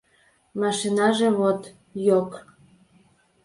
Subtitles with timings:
[0.61, 1.61] Машинаже вот—
[2.05, 2.31] йок.